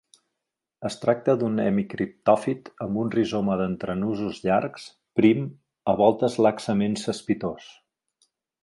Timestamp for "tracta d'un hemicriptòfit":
1.01-2.71